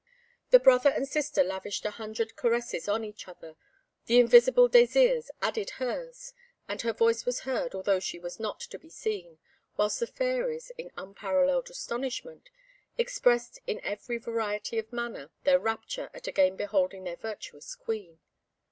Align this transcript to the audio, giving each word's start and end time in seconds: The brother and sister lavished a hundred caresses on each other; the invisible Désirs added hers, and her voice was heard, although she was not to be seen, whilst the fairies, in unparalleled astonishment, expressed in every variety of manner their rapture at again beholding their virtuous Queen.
The 0.49 0.59
brother 0.59 0.89
and 0.89 1.07
sister 1.07 1.43
lavished 1.43 1.85
a 1.85 1.91
hundred 1.91 2.35
caresses 2.35 2.87
on 2.87 3.03
each 3.05 3.27
other; 3.27 3.55
the 4.07 4.17
invisible 4.19 4.67
Désirs 4.67 5.29
added 5.43 5.69
hers, 5.77 6.33
and 6.67 6.81
her 6.81 6.91
voice 6.91 7.23
was 7.23 7.41
heard, 7.41 7.75
although 7.75 7.99
she 7.99 8.17
was 8.17 8.39
not 8.39 8.59
to 8.61 8.79
be 8.79 8.89
seen, 8.89 9.37
whilst 9.77 9.99
the 9.99 10.07
fairies, 10.07 10.71
in 10.75 10.89
unparalleled 10.97 11.69
astonishment, 11.69 12.49
expressed 12.97 13.59
in 13.67 13.79
every 13.83 14.17
variety 14.17 14.79
of 14.79 14.91
manner 14.91 15.29
their 15.43 15.59
rapture 15.59 16.09
at 16.15 16.25
again 16.25 16.55
beholding 16.55 17.03
their 17.03 17.15
virtuous 17.17 17.75
Queen. 17.75 18.17